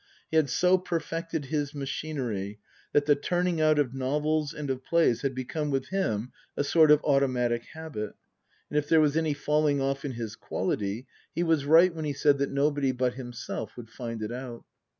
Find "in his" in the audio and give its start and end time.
10.03-10.35